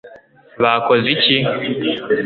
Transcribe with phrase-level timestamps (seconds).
[0.63, 1.07] bakoze
[1.37, 1.37] iki